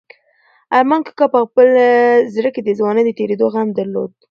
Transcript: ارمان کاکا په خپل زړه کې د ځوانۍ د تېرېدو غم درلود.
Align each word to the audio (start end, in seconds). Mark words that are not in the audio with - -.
ارمان 0.79 1.01
کاکا 1.05 1.25
په 1.33 1.39
خپل 1.47 1.67
زړه 2.35 2.49
کې 2.55 2.61
د 2.63 2.69
ځوانۍ 2.79 3.01
د 3.05 3.09
تېرېدو 3.19 3.45
غم 3.53 3.69
درلود. 3.77 4.09